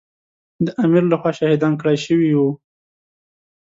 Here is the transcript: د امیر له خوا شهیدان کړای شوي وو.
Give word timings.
د 0.65 0.67
امیر 0.83 1.03
له 1.11 1.17
خوا 1.21 1.31
شهیدان 1.39 1.73
کړای 1.81 1.97
شوي 2.05 2.31
وو. 2.37 2.49